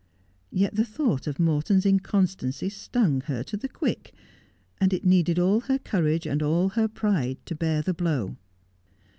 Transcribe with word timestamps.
Yet 0.51 0.73
the 0.73 0.83
thought 0.83 1.27
of 1.27 1.39
Morton's 1.39 1.85
inconstancy 1.85 2.69
stung 2.69 3.21
her 3.27 3.43
to 3.43 3.55
the 3.55 3.69
quick, 3.69 4.15
and 4.79 4.93
it 4.93 5.05
needed 5.05 5.37
all 5.37 5.59
her 5.59 5.77
courage 5.77 6.25
and 6.25 6.41
all 6.41 6.69
her 6.69 6.87
pride 6.87 7.37
to 7.45 7.53
bear 7.53 7.83
the 7.83 7.93
blow. 7.93 8.35